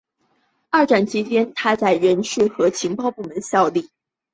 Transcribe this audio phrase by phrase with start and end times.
[0.71, 3.91] 二战期间他在人事和情报部门效力。